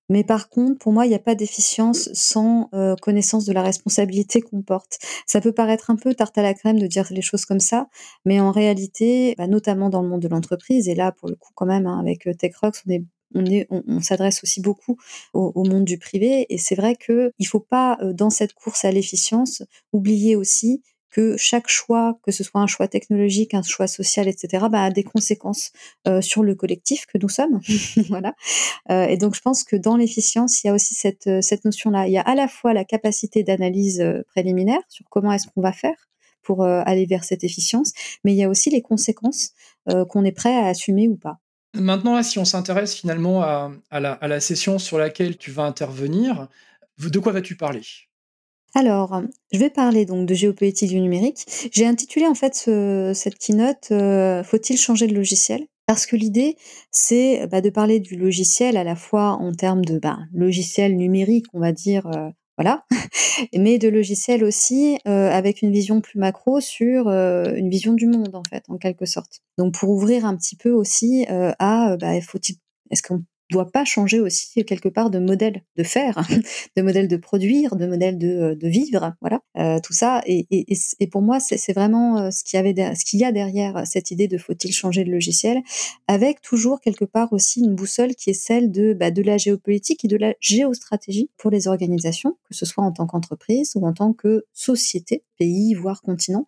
Mais 0.09 0.23
par 0.23 0.49
contre, 0.49 0.77
pour 0.79 0.91
moi, 0.91 1.05
il 1.05 1.09
n'y 1.09 1.15
a 1.15 1.19
pas 1.19 1.35
d'efficience 1.35 2.09
sans 2.13 2.67
euh, 2.73 2.95
connaissance 2.95 3.45
de 3.45 3.53
la 3.53 3.61
responsabilité 3.61 4.41
qu'on 4.41 4.61
porte. 4.61 4.99
Ça 5.25 5.39
peut 5.39 5.53
paraître 5.53 5.89
un 5.89 5.95
peu 5.95 6.13
tarte 6.13 6.37
à 6.37 6.41
la 6.41 6.53
crème 6.53 6.79
de 6.79 6.87
dire 6.87 7.07
les 7.11 7.21
choses 7.21 7.45
comme 7.45 7.59
ça, 7.59 7.87
mais 8.25 8.39
en 8.39 8.51
réalité, 8.51 9.35
bah, 9.37 9.47
notamment 9.47 9.89
dans 9.89 10.01
le 10.01 10.09
monde 10.09 10.21
de 10.21 10.27
l'entreprise, 10.27 10.89
et 10.89 10.95
là, 10.95 11.11
pour 11.11 11.29
le 11.29 11.35
coup, 11.35 11.51
quand 11.55 11.67
même, 11.67 11.85
hein, 11.85 11.99
avec 11.99 12.27
TechRox, 12.37 12.83
on 12.87 12.91
est 12.91 13.03
on, 13.35 13.45
est, 13.45 13.67
on, 13.69 14.01
s'adresse 14.01 14.41
aussi 14.43 14.59
beaucoup 14.59 14.97
au, 15.35 15.51
au, 15.53 15.63
monde 15.63 15.85
du 15.85 15.99
privé 15.99 16.47
et 16.49 16.57
c'est 16.57 16.73
vrai 16.73 16.95
que 16.95 17.31
il 17.37 17.45
faut 17.45 17.59
pas 17.59 17.99
dans 18.11 18.31
cette 18.31 18.53
course 18.53 18.85
à 18.85 18.91
l'efficience 18.91 19.61
oublier 19.93 20.35
aussi 20.35 20.81
que 21.11 21.37
chaque 21.37 21.67
choix, 21.67 22.19
que 22.23 22.31
ce 22.31 22.43
soit 22.43 22.61
un 22.61 22.67
choix 22.67 22.87
technologique, 22.87 23.53
un 23.53 23.61
choix 23.61 23.87
social, 23.87 24.27
etc., 24.27 24.65
bah, 24.71 24.83
a 24.83 24.91
des 24.91 25.03
conséquences 25.03 25.71
euh, 26.07 26.21
sur 26.21 26.43
le 26.43 26.55
collectif 26.55 27.05
que 27.05 27.17
nous 27.17 27.29
sommes. 27.29 27.59
voilà. 28.09 28.35
Euh, 28.91 29.05
et 29.05 29.17
donc, 29.17 29.35
je 29.35 29.41
pense 29.41 29.63
que 29.63 29.75
dans 29.75 29.97
l'efficience, 29.97 30.63
il 30.63 30.67
y 30.67 30.69
a 30.69 30.73
aussi 30.73 30.93
cette, 30.93 31.27
euh, 31.27 31.41
cette 31.41 31.65
notion-là. 31.65 32.07
Il 32.07 32.13
y 32.13 32.17
a 32.17 32.21
à 32.21 32.35
la 32.35 32.47
fois 32.47 32.73
la 32.73 32.85
capacité 32.85 33.43
d'analyse 33.43 34.03
préliminaire 34.27 34.81
sur 34.89 35.05
comment 35.09 35.31
est-ce 35.31 35.47
qu'on 35.47 35.61
va 35.61 35.73
faire 35.73 36.09
pour 36.41 36.63
euh, 36.63 36.81
aller 36.85 37.05
vers 37.05 37.23
cette 37.23 37.43
efficience, 37.43 37.93
mais 38.23 38.33
il 38.33 38.37
y 38.37 38.43
a 38.43 38.49
aussi 38.49 38.69
les 38.69 38.81
conséquences 38.81 39.51
qu'on 40.09 40.23
est 40.23 40.31
prêt 40.31 40.55
à 40.55 40.67
assumer 40.67 41.07
ou 41.07 41.15
pas. 41.15 41.39
Maintenant, 41.73 42.13
là, 42.13 42.21
si 42.21 42.37
on 42.37 42.45
s'intéresse 42.45 42.93
finalement 42.93 43.41
à, 43.41 43.71
à, 43.89 43.99
la, 43.99 44.13
à 44.13 44.27
la 44.27 44.39
session 44.39 44.77
sur 44.77 44.99
laquelle 44.99 45.35
tu 45.37 45.49
vas 45.49 45.63
intervenir, 45.63 46.47
de 46.99 47.19
quoi 47.19 47.31
vas-tu 47.31 47.55
parler? 47.55 47.81
Alors, 48.75 49.21
je 49.51 49.59
vais 49.59 49.69
parler 49.69 50.05
donc 50.05 50.27
de 50.27 50.33
géopolitique 50.33 50.89
du 50.89 51.01
numérique. 51.01 51.45
J'ai 51.71 51.85
intitulé 51.85 52.27
en 52.27 52.35
fait 52.35 52.55
ce, 52.55 53.11
cette 53.15 53.37
keynote 53.37 53.89
euh, 53.91 54.43
Faut-il 54.43 54.77
changer 54.77 55.07
de 55.07 55.15
logiciel? 55.15 55.65
Parce 55.87 56.05
que 56.05 56.15
l'idée, 56.15 56.55
c'est 56.91 57.47
bah, 57.47 57.61
de 57.61 57.69
parler 57.71 57.99
du 57.99 58.15
logiciel 58.15 58.77
à 58.77 58.83
la 58.83 58.95
fois 58.95 59.31
en 59.31 59.51
termes 59.53 59.83
de 59.83 59.97
bah, 59.97 60.19
logiciel 60.33 60.95
numérique, 60.95 61.47
on 61.53 61.59
va 61.59 61.71
dire, 61.71 62.05
euh, 62.05 62.29
voilà, 62.59 62.83
mais 63.57 63.77
de 63.77 63.87
logiciel 63.87 64.43
aussi 64.43 64.99
euh, 65.07 65.31
avec 65.31 65.61
une 65.61 65.71
vision 65.71 66.01
plus 66.01 66.19
macro 66.19 66.59
sur 66.59 67.07
euh, 67.07 67.55
une 67.55 67.69
vision 67.69 67.93
du 67.93 68.05
monde 68.05 68.35
en 68.35 68.43
fait, 68.49 68.65
en 68.67 68.77
quelque 68.77 69.05
sorte. 69.05 69.39
Donc 69.57 69.73
pour 69.75 69.89
ouvrir 69.89 70.25
un 70.25 70.35
petit 70.35 70.57
peu 70.57 70.69
aussi 70.69 71.25
euh, 71.31 71.53
à, 71.57 71.95
bah, 71.95 72.19
faut-il 72.19 72.57
est-ce 72.91 73.01
qu'on 73.01 73.23
doit 73.49 73.71
pas 73.71 73.85
changer 73.85 74.19
aussi 74.19 74.63
quelque 74.65 74.89
part 74.89 75.09
de 75.09 75.19
modèle 75.19 75.63
de 75.75 75.83
faire, 75.83 76.27
de 76.77 76.81
modèle 76.81 77.07
de 77.07 77.17
produire, 77.17 77.75
de 77.75 77.87
modèle 77.87 78.17
de, 78.17 78.53
de 78.53 78.67
vivre, 78.67 79.15
voilà, 79.21 79.41
euh, 79.57 79.79
tout 79.79 79.93
ça. 79.93 80.21
Et, 80.25 80.47
et, 80.51 80.77
et 80.99 81.07
pour 81.07 81.21
moi, 81.21 81.39
c'est 81.39 81.73
vraiment 81.73 82.19
euh, 82.19 82.31
ce 82.31 82.43
qu'il 82.43 82.57
y 82.57 82.59
avait, 82.59 82.95
ce 82.95 83.05
qu'il 83.05 83.19
y 83.19 83.25
a 83.25 83.31
derrière 83.31 83.85
cette 83.85 84.11
idée 84.11 84.27
de 84.27 84.37
faut-il 84.37 84.71
changer 84.71 85.03
de 85.03 85.11
logiciel, 85.11 85.61
avec 86.07 86.41
toujours 86.41 86.79
quelque 86.81 87.05
part 87.05 87.33
aussi 87.33 87.61
une 87.61 87.75
boussole 87.75 88.15
qui 88.15 88.29
est 88.29 88.33
celle 88.33 88.71
de 88.71 88.93
bah, 88.93 89.11
de 89.11 89.21
la 89.21 89.37
géopolitique 89.37 90.05
et 90.05 90.07
de 90.07 90.17
la 90.17 90.33
géostratégie 90.39 91.29
pour 91.37 91.51
les 91.51 91.67
organisations, 91.67 92.37
que 92.47 92.55
ce 92.55 92.65
soit 92.65 92.83
en 92.83 92.91
tant 92.91 93.07
qu'entreprise 93.07 93.73
ou 93.75 93.85
en 93.85 93.93
tant 93.93 94.13
que 94.13 94.45
société, 94.53 95.23
pays, 95.37 95.73
voire 95.73 96.01
continent, 96.01 96.45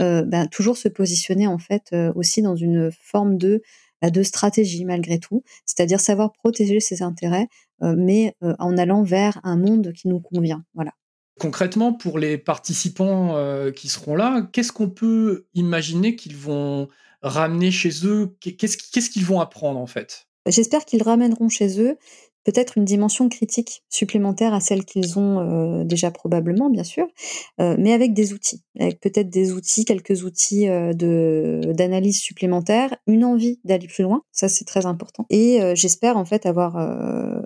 euh, 0.00 0.22
bah, 0.24 0.46
toujours 0.46 0.76
se 0.76 0.88
positionner 0.88 1.46
en 1.46 1.58
fait 1.58 1.90
euh, 1.92 2.12
aussi 2.14 2.42
dans 2.42 2.56
une 2.56 2.90
forme 3.02 3.36
de 3.36 3.62
de 4.08 4.22
stratégie 4.22 4.86
malgré 4.86 5.18
tout, 5.18 5.42
c'est-à-dire 5.66 6.00
savoir 6.00 6.32
protéger 6.32 6.80
ses 6.80 7.02
intérêts, 7.02 7.48
euh, 7.82 7.94
mais 7.98 8.34
euh, 8.42 8.54
en 8.58 8.78
allant 8.78 9.02
vers 9.02 9.38
un 9.42 9.58
monde 9.58 9.92
qui 9.92 10.08
nous 10.08 10.20
convient. 10.20 10.64
Voilà. 10.74 10.92
Concrètement, 11.38 11.92
pour 11.92 12.18
les 12.18 12.38
participants 12.38 13.36
euh, 13.36 13.70
qui 13.70 13.88
seront 13.88 14.14
là, 14.14 14.48
qu'est-ce 14.52 14.72
qu'on 14.72 14.90
peut 14.90 15.46
imaginer 15.54 16.16
qu'ils 16.16 16.36
vont 16.36 16.88
ramener 17.22 17.70
chez 17.70 18.06
eux? 18.06 18.36
Qu'est-ce 18.40 19.10
qu'ils 19.10 19.24
vont 19.24 19.40
apprendre 19.40 19.78
en 19.78 19.86
fait? 19.86 20.26
J'espère 20.46 20.84
qu'ils 20.84 21.02
ramèneront 21.02 21.48
chez 21.48 21.80
eux 21.80 21.98
peut-être 22.44 22.78
une 22.78 22.84
dimension 22.84 23.28
critique 23.28 23.82
supplémentaire 23.88 24.54
à 24.54 24.60
celle 24.60 24.84
qu'ils 24.84 25.18
ont 25.18 25.40
euh, 25.40 25.84
déjà 25.84 26.10
probablement, 26.10 26.70
bien 26.70 26.84
sûr, 26.84 27.06
euh, 27.60 27.76
mais 27.78 27.92
avec 27.92 28.14
des 28.14 28.32
outils, 28.32 28.62
avec 28.78 29.00
peut-être 29.00 29.28
des 29.30 29.52
outils, 29.52 29.84
quelques 29.84 30.24
outils 30.24 30.68
euh, 30.68 30.92
d'analyse 30.92 32.20
supplémentaire, 32.20 32.96
une 33.06 33.24
envie 33.24 33.60
d'aller 33.64 33.86
plus 33.86 34.02
loin, 34.02 34.22
ça 34.32 34.48
c'est 34.48 34.64
très 34.64 34.86
important. 34.86 35.26
Et 35.30 35.60
j'espère 35.74 36.16
en 36.16 36.24
fait 36.24 36.46
avoir 36.46 36.76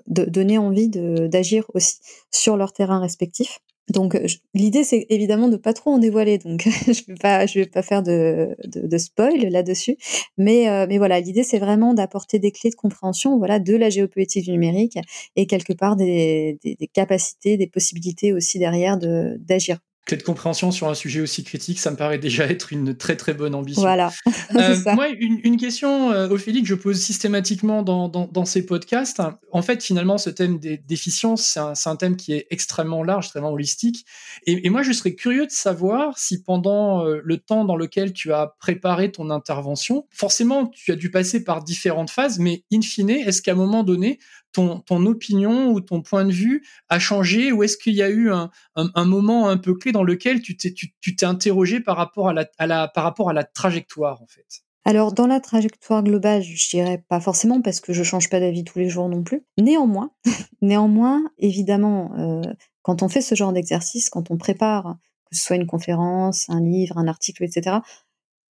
donné 0.06 0.58
envie 0.58 0.88
d'agir 0.88 1.64
aussi 1.74 1.96
sur 2.30 2.56
leur 2.56 2.72
terrain 2.72 3.00
respectif 3.00 3.58
donc 3.90 4.18
l'idée 4.54 4.82
c'est 4.84 5.06
évidemment 5.10 5.48
de 5.48 5.56
pas 5.56 5.74
trop 5.74 5.90
en 5.92 5.98
dévoiler, 5.98 6.38
donc 6.38 6.62
je 6.86 7.04
vais 7.06 7.14
pas 7.20 7.46
je 7.46 7.58
vais 7.60 7.66
pas 7.66 7.82
faire 7.82 8.02
de, 8.02 8.56
de, 8.64 8.86
de 8.86 8.98
spoil 8.98 9.38
là-dessus, 9.50 9.96
mais 10.38 10.68
euh, 10.68 10.86
mais 10.88 10.98
voilà 10.98 11.20
l'idée 11.20 11.42
c'est 11.42 11.58
vraiment 11.58 11.92
d'apporter 11.94 12.38
des 12.38 12.50
clés 12.50 12.70
de 12.70 12.74
compréhension 12.76 13.36
voilà 13.38 13.58
de 13.58 13.76
la 13.76 13.90
géopolitique 13.90 14.44
du 14.46 14.52
numérique 14.52 14.98
et 15.36 15.46
quelque 15.46 15.74
part 15.74 15.96
des, 15.96 16.58
des, 16.64 16.76
des 16.76 16.86
capacités, 16.86 17.56
des 17.56 17.66
possibilités 17.66 18.32
aussi 18.32 18.58
derrière 18.58 18.98
de 18.98 19.36
d'agir 19.40 19.78
Clé 20.06 20.18
de 20.18 20.23
compréhension 20.23 20.70
sur 20.70 20.88
un 20.88 20.94
sujet 20.94 21.23
aussi 21.23 21.44
critique, 21.44 21.78
ça 21.78 21.90
me 21.90 21.96
paraît 21.96 22.18
déjà 22.18 22.44
être 22.50 22.73
une 22.73 22.94
très 22.94 23.16
très 23.16 23.32
bonne 23.32 23.54
ambition. 23.54 23.82
Voilà. 23.82 24.12
Euh, 24.54 24.76
moi, 24.94 25.08
une, 25.08 25.56
question, 25.56 26.12
euh, 26.12 26.28
Ophélie, 26.28 26.62
que 26.62 26.68
je 26.68 26.75
pose 26.75 27.00
systématiquement 27.00 27.82
dans, 27.82 28.08
dans, 28.08 28.44
ces 28.44 28.66
podcasts. 28.66 29.23
En 29.50 29.62
fait, 29.62 29.82
finalement, 29.82 30.18
ce 30.18 30.28
thème 30.30 30.58
des 30.58 30.76
déficiences, 30.76 31.46
c'est 31.46 31.61
un, 31.61 31.73
un, 31.87 31.96
thème 31.96 32.16
qui 32.16 32.34
est 32.34 32.46
extrêmement 32.50 33.02
large, 33.02 33.26
extrêmement 33.26 33.52
holistique. 33.52 34.04
Et, 34.46 34.66
et, 34.66 34.70
moi, 34.70 34.82
je 34.82 34.92
serais 34.92 35.14
curieux 35.14 35.46
de 35.46 35.50
savoir 35.50 36.18
si 36.18 36.42
pendant 36.42 37.06
euh, 37.06 37.20
le 37.25 37.38
temps 37.38 37.64
dans 37.64 37.76
lequel 37.76 38.12
tu 38.12 38.32
as 38.32 38.54
préparé 38.58 39.11
ton 39.11 39.30
intervention, 39.30 40.06
forcément, 40.11 40.66
tu 40.66 40.92
as 40.92 40.96
dû 40.96 41.11
passer 41.11 41.44
par 41.44 41.64
différentes 41.64 42.11
phases, 42.11 42.38
mais 42.38 42.64
in 42.73 42.82
fine, 42.82 43.11
est-ce 43.11 43.40
qu'à 43.40 43.52
un 43.52 43.56
moment 43.56 43.84
donné, 43.84 44.18
ton, 44.54 44.80
ton, 44.80 45.04
opinion 45.04 45.70
ou 45.73 45.80
ton 45.80 46.00
point 46.00 46.25
de 46.25 46.32
vue 46.32 46.64
a 46.88 46.99
changé 46.99 47.52
ou 47.52 47.62
est-ce 47.62 47.76
qu'il 47.76 47.94
y 47.94 48.02
a 48.02 48.08
eu 48.08 48.30
un, 48.30 48.50
un, 48.76 49.04
moment 49.04 49.49
un 49.49 49.58
peu 49.58 49.75
clé 49.75 49.92
dans 49.94 50.02
lequel 50.02 50.42
tu 50.42 50.56
t'es, 50.56 51.24
interrogé 51.24 51.80
par 51.80 51.96
rapport 51.96 52.28
à 52.28 52.66
la, 52.66 52.88
par 52.88 53.04
rapport 53.04 53.30
à 53.30 53.32
la 53.32 53.44
trajectoire 53.44 54.20
en 54.20 54.26
fait 54.26 54.64
alors 54.86 55.14
dans 55.14 55.26
la 55.26 55.40
trajectoire 55.40 56.02
globale, 56.02 56.42
je 56.42 56.68
dirais 56.68 57.02
pas 57.08 57.18
forcément 57.18 57.62
parce 57.62 57.80
que 57.80 57.94
je 57.94 58.02
change 58.02 58.28
pas 58.28 58.38
d'avis 58.38 58.64
tous 58.64 58.78
les 58.78 58.90
jours 58.90 59.08
non 59.08 59.22
plus. 59.22 59.42
Néanmoins, 59.56 60.10
néanmoins, 60.60 61.24
évidemment, 61.38 62.12
euh, 62.18 62.42
quand 62.82 63.02
on 63.02 63.08
fait 63.08 63.22
ce 63.22 63.34
genre 63.34 63.54
d'exercice, 63.54 64.10
quand 64.10 64.30
on 64.30 64.36
prépare, 64.36 64.98
que 65.30 65.38
ce 65.38 65.42
soit 65.42 65.56
une 65.56 65.66
conférence, 65.66 66.50
un 66.50 66.60
livre, 66.60 66.98
un 66.98 67.08
article, 67.08 67.44
etc., 67.44 67.78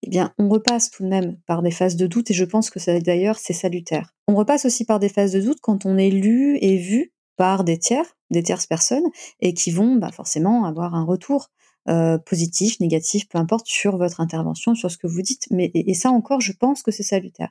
eh 0.03 0.09
bien, 0.09 0.33
on 0.37 0.49
repasse 0.49 0.91
tout 0.91 1.03
de 1.03 1.07
même 1.07 1.37
par 1.47 1.61
des 1.61 1.71
phases 1.71 1.95
de 1.95 2.05
doute, 2.05 2.29
et 2.29 2.33
je 2.33 2.43
pense 2.43 2.69
que 2.69 2.99
d'ailleurs, 2.99 3.39
c'est 3.39 3.53
salutaire. 3.53 4.13
On 4.27 4.35
repasse 4.35 4.65
aussi 4.65 4.83
par 4.83 4.99
des 4.99 5.07
phases 5.07 5.31
de 5.31 5.39
doute 5.39 5.59
quand 5.61 5.85
on 5.85 5.97
est 5.97 6.11
lu 6.11 6.57
et 6.59 6.75
vu 6.75 7.13
par 7.37 7.63
des 7.63 7.77
tiers, 7.77 8.05
des 8.31 8.43
tierces 8.43 8.67
personnes, 8.67 9.05
et 9.39 9.53
qui 9.53 9.71
vont 9.71 9.95
bah, 9.95 10.11
forcément 10.11 10.65
avoir 10.65 10.95
un 10.95 11.03
retour 11.03 11.49
euh, 11.87 12.17
positif, 12.17 12.79
négatif, 12.79 13.27
peu 13.29 13.37
importe, 13.37 13.67
sur 13.67 13.97
votre 13.97 14.19
intervention, 14.19 14.73
sur 14.73 14.89
ce 14.89 14.97
que 14.97 15.07
vous 15.07 15.21
dites. 15.21 15.47
Mais 15.51 15.69
et, 15.73 15.93
ça 15.93 16.09
encore, 16.09 16.41
je 16.41 16.51
pense 16.51 16.81
que 16.81 16.91
c'est 16.91 17.03
salutaire. 17.03 17.49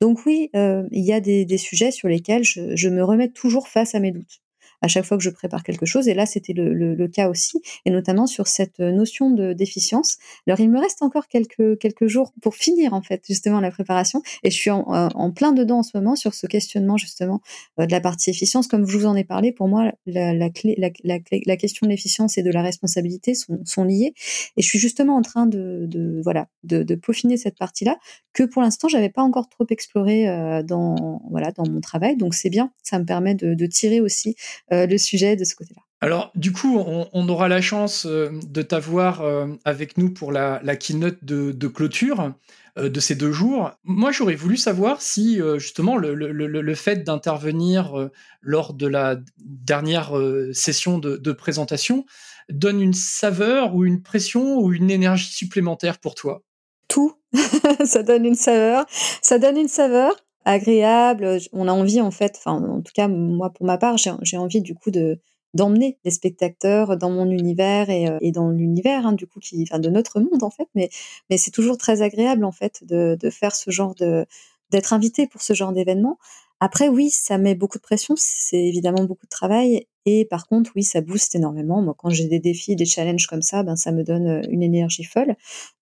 Donc 0.00 0.26
oui, 0.26 0.50
euh, 0.56 0.82
il 0.90 1.04
y 1.04 1.12
a 1.12 1.20
des, 1.20 1.58
sujets 1.58 1.92
sur 1.92 2.08
lesquels 2.08 2.42
je, 2.42 2.74
je 2.74 2.88
me 2.88 3.04
remets 3.04 3.30
toujours 3.30 3.68
face 3.68 3.94
à 3.94 4.00
mes 4.00 4.10
doutes 4.10 4.40
à 4.82 4.88
chaque 4.88 5.04
fois 5.04 5.16
que 5.16 5.22
je 5.22 5.30
prépare 5.30 5.62
quelque 5.62 5.86
chose. 5.86 6.08
Et 6.08 6.14
là, 6.14 6.26
c'était 6.26 6.52
le, 6.52 6.72
le, 6.72 7.08
cas 7.08 7.28
aussi, 7.28 7.60
et 7.84 7.90
notamment 7.90 8.26
sur 8.26 8.46
cette 8.46 8.80
notion 8.80 9.30
de 9.30 9.52
déficience. 9.52 10.18
Alors, 10.46 10.60
il 10.60 10.70
me 10.70 10.80
reste 10.80 11.02
encore 11.02 11.28
quelques, 11.28 11.78
quelques 11.78 12.06
jours 12.06 12.32
pour 12.42 12.56
finir, 12.56 12.94
en 12.94 13.02
fait, 13.02 13.22
justement, 13.26 13.60
la 13.60 13.70
préparation. 13.70 14.22
Et 14.42 14.50
je 14.50 14.56
suis 14.56 14.70
en, 14.70 14.84
euh, 14.92 15.08
en 15.14 15.30
plein 15.30 15.52
dedans 15.52 15.78
en 15.78 15.82
ce 15.82 15.96
moment 15.96 16.16
sur 16.16 16.34
ce 16.34 16.46
questionnement, 16.46 16.96
justement, 16.96 17.40
euh, 17.78 17.86
de 17.86 17.92
la 17.92 18.00
partie 18.00 18.30
efficience. 18.30 18.66
Comme 18.66 18.86
je 18.86 18.96
vous 18.96 19.06
en 19.06 19.14
ai 19.14 19.24
parlé, 19.24 19.52
pour 19.52 19.68
moi, 19.68 19.92
la, 20.06 20.34
la, 20.34 20.50
clé, 20.50 20.74
la, 20.78 20.90
la, 21.04 21.18
la 21.46 21.56
question 21.56 21.86
de 21.86 21.90
l'efficience 21.90 22.38
et 22.38 22.42
de 22.42 22.50
la 22.50 22.62
responsabilité 22.62 23.34
sont, 23.34 23.60
sont 23.64 23.84
liées. 23.84 24.14
Et 24.56 24.62
je 24.62 24.68
suis 24.68 24.78
justement 24.78 25.16
en 25.16 25.22
train 25.22 25.46
de, 25.46 25.86
de 25.86 26.20
voilà, 26.22 26.48
de, 26.64 26.82
de 26.82 26.94
peaufiner 26.94 27.36
cette 27.36 27.56
partie-là 27.56 27.98
que 28.32 28.42
pour 28.42 28.62
l'instant, 28.62 28.88
j'avais 28.88 29.08
pas 29.08 29.22
encore 29.22 29.48
trop 29.48 29.64
exploré 29.70 30.28
euh, 30.28 30.62
dans, 30.62 31.22
voilà, 31.30 31.52
dans 31.52 31.66
mon 31.68 31.80
travail. 31.80 32.16
Donc, 32.16 32.34
c'est 32.34 32.50
bien. 32.50 32.72
Ça 32.82 32.98
me 32.98 33.04
permet 33.04 33.34
de, 33.34 33.54
de 33.54 33.66
tirer 33.66 34.00
aussi 34.00 34.34
euh, 34.65 34.65
le 34.70 34.98
sujet 34.98 35.36
de 35.36 35.44
ce 35.44 35.54
côté-là. 35.54 35.82
Alors, 36.02 36.30
du 36.34 36.52
coup, 36.52 36.78
on, 36.78 37.28
aura 37.28 37.48
la 37.48 37.62
chance 37.62 38.04
euh, 38.06 38.28
de 38.46 38.60
t'avoir 38.60 39.22
euh, 39.22 39.46
avec 39.64 39.96
nous 39.96 40.12
pour 40.12 40.30
la, 40.30 40.60
keynote 40.76 41.24
de, 41.24 41.68
clôture 41.68 42.34
de 42.76 43.00
ces 43.00 43.14
deux 43.14 43.32
jours. 43.32 43.70
Moi, 43.84 44.12
j'aurais 44.12 44.34
voulu 44.34 44.58
savoir 44.58 45.00
si, 45.00 45.40
justement, 45.56 45.96
le, 45.96 46.74
fait 46.74 47.02
d'intervenir 47.04 48.10
lors 48.42 48.74
de 48.74 48.86
la 48.86 49.16
dernière 49.38 50.12
session 50.52 50.98
de, 50.98 51.16
de, 51.16 51.32
présentation 51.32 52.04
donne 52.50 52.82
une 52.82 52.92
saveur 52.92 53.74
ou 53.74 53.86
une 53.86 54.02
pression 54.02 54.58
ou 54.58 54.74
une 54.74 54.90
énergie 54.90 55.32
supplémentaire 55.32 55.98
pour 55.98 56.14
toi? 56.14 56.42
Tout. 56.88 57.14
ça 57.84 58.02
donne 58.02 58.26
une 58.26 58.34
saveur. 58.34 58.84
Ça 59.22 59.38
donne 59.38 59.56
une 59.56 59.68
saveur 59.68 60.14
agréable. 60.46 61.38
On 61.52 61.68
a 61.68 61.72
envie, 61.72 62.00
en 62.00 62.10
fait, 62.10 62.36
enfin, 62.38 62.54
en 62.54 62.80
tout 62.80 62.92
cas, 62.94 63.08
moi, 63.08 63.50
pour 63.50 63.66
ma 63.66 63.76
part, 63.78 63.96
j'ai 63.98 64.36
envie, 64.38 64.62
du 64.62 64.74
coup, 64.74 64.90
de 64.90 65.20
d'emmener 65.54 65.98
les 66.04 66.10
spectateurs 66.10 66.98
dans 66.98 67.08
mon 67.10 67.30
univers 67.30 67.88
et, 67.88 68.08
euh, 68.08 68.18
et 68.20 68.30
dans 68.30 68.50
l'univers, 68.50 69.06
hein, 69.06 69.12
du 69.12 69.26
coup, 69.26 69.40
qui, 69.40 69.62
enfin, 69.62 69.78
de 69.78 69.88
notre 69.88 70.20
monde, 70.20 70.42
en 70.42 70.50
fait. 70.50 70.68
Mais, 70.74 70.90
mais 71.30 71.38
c'est 71.38 71.50
toujours 71.50 71.78
très 71.78 72.02
agréable, 72.02 72.44
en 72.44 72.52
fait, 72.52 72.84
de, 72.84 73.16
de 73.18 73.30
faire 73.30 73.56
ce 73.56 73.70
genre 73.70 73.94
de, 73.94 74.26
d'être 74.70 74.92
invité 74.92 75.26
pour 75.26 75.40
ce 75.42 75.54
genre 75.54 75.72
d'événement. 75.72 76.18
Après, 76.60 76.88
oui, 76.88 77.10
ça 77.10 77.38
met 77.38 77.54
beaucoup 77.54 77.78
de 77.78 77.82
pression, 77.82 78.14
c'est 78.16 78.62
évidemment 78.64 79.04
beaucoup 79.04 79.26
de 79.26 79.30
travail. 79.30 79.86
Et 80.06 80.24
par 80.24 80.46
contre, 80.46 80.72
oui, 80.76 80.84
ça 80.84 81.00
booste 81.00 81.34
énormément. 81.34 81.82
Moi, 81.82 81.94
quand 81.98 82.10
j'ai 82.10 82.28
des 82.28 82.38
défis, 82.38 82.76
des 82.76 82.86
challenges 82.86 83.26
comme 83.26 83.42
ça, 83.42 83.62
ben, 83.62 83.76
ça 83.76 83.92
me 83.92 84.04
donne 84.04 84.26
euh, 84.26 84.42
une 84.50 84.62
énergie 84.62 85.04
folle. 85.04 85.36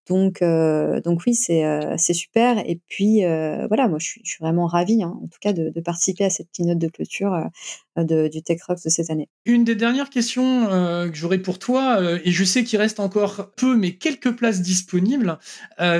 Donc, 0.09 0.43
euh, 0.43 1.01
donc 1.01 1.23
oui, 1.27 1.35
c'est 1.35 1.65
euh, 1.65 1.95
c'est 1.97 2.13
super. 2.13 2.59
Et 2.69 2.79
puis 2.89 3.25
euh, 3.25 3.67
voilà, 3.69 3.89
moi 3.89 3.99
je 3.99 4.07
suis, 4.07 4.23
vraiment 4.39 4.67
ravie, 4.67 5.03
hein, 5.03 5.17
en 5.23 5.29
tout 5.29 5.39
cas, 5.41 5.55
de, 5.55 5.73
participer 5.81 6.25
à 6.25 6.31
cette 6.31 6.49
keynote 6.53 6.79
de 6.79 6.89
clôture 6.89 7.49
du 7.97 8.43
Tech 8.43 8.59
de 8.69 8.89
cette 8.91 9.11
année. 9.11 9.29
Une 9.45 9.65
des 9.65 9.77
dernières 9.77 10.11
questions 10.11 10.67
que 10.67 11.15
j'aurais 11.15 11.39
pour 11.39 11.59
toi, 11.59 12.01
et 12.25 12.33
je 12.33 12.45
sais 12.45 12.65
qu'il 12.65 12.79
reste 12.79 13.01
encore 13.01 13.53
peu, 13.57 13.77
mais 13.77 13.97
quelques 13.97 14.35
places 14.35 14.63
disponibles. 14.63 15.39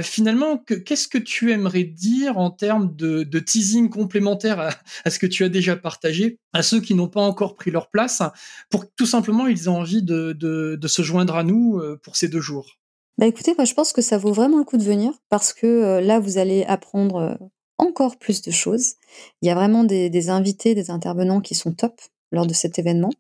finalement, 0.03 0.59
qu'est-ce 0.59 1.07
que 1.07 1.19
tu 1.19 1.53
aimerais 1.53 1.85
dire 1.85 2.39
en 2.39 2.51
termes 2.51 2.95
de, 2.97 3.39
teasing 3.39 3.91
complémentaire 3.91 4.73
à, 5.05 5.11
ce 5.11 5.19
que 5.19 5.27
tu 5.27 5.45
as 5.45 5.49
déjà 5.49 5.77
partagé, 5.77 6.39
à 6.53 6.63
ceux 6.63 6.81
qui 6.81 6.95
n'ont 6.95 7.09
pas 7.09 7.23
encore 7.23 7.55
pris 7.55 7.71
leur 7.71 7.91
place, 7.91 8.23
pour 8.71 8.87
que 8.87 8.91
tout 8.97 9.07
simplement 9.07 9.47
ils 9.47 9.65
aient 9.65 9.69
envie 9.69 10.03
de 10.03 10.87
se 10.87 11.03
joindre 11.03 11.37
à 11.37 11.45
nous 11.45 11.81
pour 12.03 12.17
ces 12.17 12.29
deux 12.29 12.41
jours? 12.41 12.79
Bah 13.17 13.27
écoutez, 13.27 13.55
moi 13.57 13.65
je 13.65 13.75
pense 13.75 13.93
que 13.93 14.03
ça 14.03 14.19
vaut 14.19 14.33
vraiment 14.33 14.59
le 14.59 14.65
coup 14.65 14.77
de 14.77 14.83
venir 14.83 15.13
parce 15.29 15.53
que 15.53 15.67
euh, 15.67 16.01
là 16.01 16.19
vous 16.19 16.39
allez 16.39 16.65
apprendre 16.65 17.17
euh, 17.17 17.35
encore 17.79 18.19
plus 18.19 18.43
de 18.43 18.51
choses. 18.51 18.95
Il 19.41 19.47
y 19.47 19.51
a 19.51 19.55
vraiment 19.55 19.85
des, 19.85 20.31
invités, 20.31 20.75
des 20.75 20.91
intervenants 20.91 21.41
qui 21.41 21.55
sont 21.55 21.73
top 21.73 22.01
lors 22.33 22.47
de 22.47 22.55
cet 22.55 22.81
événement. 22.81 23.11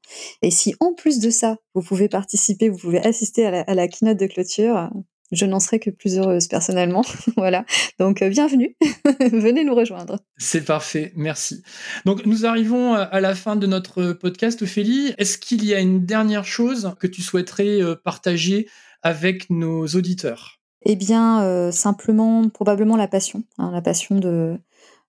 Et 0.42 0.50
si 0.50 0.74
en 0.80 0.94
plus 0.94 1.20
de 1.20 1.30
ça, 1.30 1.58
vous 1.74 1.82
pouvez 1.82 2.08
participer, 2.08 2.68
vous 2.68 2.78
pouvez 2.78 3.04
assister 3.06 3.46
à 3.46 3.74
la, 3.74 3.88
keynote 3.88 4.18
de 4.18 4.26
clôture, 4.26 4.90
je 5.30 5.46
n'en 5.46 5.60
serais 5.60 5.78
que 5.78 5.90
plus 5.90 6.18
heureuse 6.18 6.48
personnellement. 6.48 7.04
voilà. 7.36 7.64
Donc 8.00 8.20
euh, 8.20 8.28
bienvenue, 8.28 8.76
venez 9.20 9.62
nous 9.62 9.76
rejoindre. 9.76 10.18
C'est 10.38 10.64
parfait, 10.64 11.12
merci. 11.14 11.62
Donc 12.04 12.26
nous 12.26 12.46
arrivons 12.46 12.94
à 12.94 13.20
la 13.20 13.36
fin 13.36 13.54
de 13.54 13.68
notre 13.68 14.12
podcast, 14.12 14.62
Ophélie. 14.62 15.14
Est-ce 15.18 15.38
qu'il 15.38 15.64
y 15.64 15.72
a 15.72 15.78
une 15.78 16.04
dernière 16.04 16.46
chose 16.46 16.94
que 16.98 17.06
tu 17.06 17.22
souhaiterais 17.22 17.78
partager 18.02 18.66
avec 19.04 19.50
nos 19.50 19.86
auditeurs 19.86 20.60
Eh 20.84 20.96
bien, 20.96 21.44
euh, 21.44 21.70
simplement, 21.70 22.48
probablement 22.48 22.96
la 22.96 23.06
passion, 23.06 23.44
hein, 23.58 23.70
la 23.70 23.82
passion 23.82 24.18
de, 24.18 24.58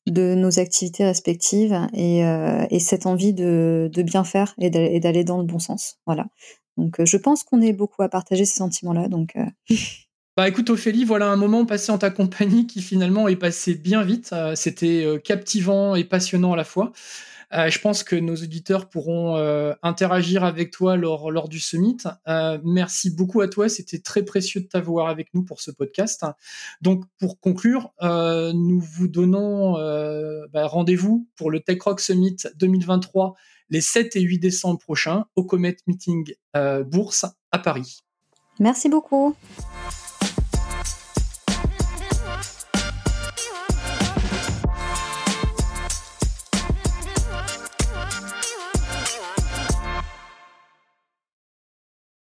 de 0.06 0.36
nos 0.36 0.60
activités 0.60 1.06
respectives 1.06 1.76
et, 1.94 2.24
euh, 2.26 2.66
et 2.70 2.80
cette 2.80 3.08
envie 3.08 3.34
de, 3.34 3.90
de, 3.92 4.04
bien 4.04 4.24
faire 4.24 4.54
et 4.60 4.70
d'aller 5.00 5.24
dans 5.24 5.40
le 5.40 5.46
bon 5.46 5.60
sens. 5.60 5.96
Voilà. 6.06 6.28
Donc, 6.78 7.00
euh, 7.00 7.06
je 7.06 7.18
pense 7.18 7.44
qu'on 7.44 7.62
est 7.62 7.74
beaucoup 7.74 8.04
à 8.04 8.10
partager 8.10 8.46
ces 8.46 8.58
sentiments-là. 8.58 9.08
Donc. 9.08 9.36
Bah 10.38 10.50
écoute 10.50 10.70
Ophélie, 10.70 11.06
voilà 11.06 11.28
un 11.28 11.38
moment 11.38 11.66
passé 11.66 11.94
en 11.94 11.98
ta 11.98 12.10
compagnie 12.10 12.68
qui 12.68 12.82
finalement 12.82 13.30
est 13.30 13.38
passé 13.38 13.74
bien 13.74 14.04
vite. 14.04 14.36
C'était 14.56 15.08
captivant 15.24 15.96
et 15.96 16.04
passionnant 16.04 16.52
à 16.52 16.58
la 16.58 16.66
fois. 16.66 16.92
Euh, 17.54 17.70
je 17.70 17.80
pense 17.80 18.04
que 18.04 18.16
nos 18.16 18.36
auditeurs 18.36 18.90
pourront 18.90 19.38
euh, 19.38 19.74
interagir 19.84 20.44
avec 20.44 20.72
toi 20.72 20.98
lors, 20.98 21.32
lors 21.32 21.50
du 21.50 21.60
summit. 21.60 21.98
Euh, 22.28 22.58
merci 22.64 23.10
beaucoup 23.10 23.42
à 23.42 23.48
toi. 23.48 23.70
C'était 23.70 24.00
très 24.00 24.24
précieux 24.24 24.62
de 24.62 24.68
t'avoir 24.68 25.08
avec 25.08 25.34
nous 25.34 25.44
pour 25.44 25.62
ce 25.62 25.72
podcast. 25.72 26.26
Donc, 26.82 27.04
pour 27.20 27.40
conclure, 27.40 27.94
nous 28.02 28.80
vous 28.80 29.08
donnons 29.08 29.74
bah, 30.52 30.68
rendez-vous 30.68 31.28
pour 31.36 31.52
le 31.52 31.60
Tech 31.60 31.82
Rock 31.82 32.00
Summit 32.00 32.38
2023 32.56 33.36
les 33.72 33.82
7 33.82 34.16
et 34.16 34.22
8 34.22 34.40
décembre 34.40 34.80
prochains 34.80 35.26
au 35.36 35.44
Comet 35.44 35.78
Meeting 35.88 36.34
Bourse 36.86 37.26
à 37.52 37.60
Paris. 37.60 38.00
Merci 38.60 38.90
beaucoup. 38.90 39.36